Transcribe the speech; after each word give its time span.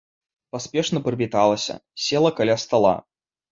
Паспешна 0.55 1.01
прывіталася, 1.09 1.73
села 2.07 2.35
каля 2.43 2.59
стала. 2.67 2.97